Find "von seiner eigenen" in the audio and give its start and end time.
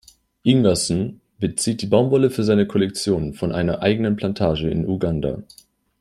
3.35-4.15